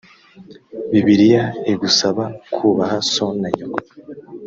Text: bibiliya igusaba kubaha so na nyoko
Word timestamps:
bibiliya 0.91 1.43
igusaba 1.71 2.23
kubaha 2.55 2.97
so 3.11 3.27
na 3.39 3.49
nyoko 3.55 3.79